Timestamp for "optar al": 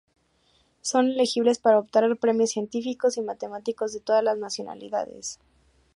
1.77-2.17